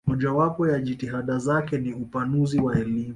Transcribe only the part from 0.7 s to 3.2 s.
jitihada zake ni upanuzi wa elimu